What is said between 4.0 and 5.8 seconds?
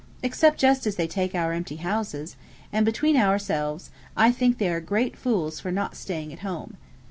I think they are great fools for